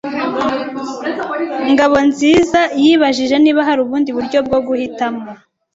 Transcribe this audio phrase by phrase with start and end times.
[1.71, 5.21] Ngabonziza yabajije niba hari ubundi buryo bwo guhitamo.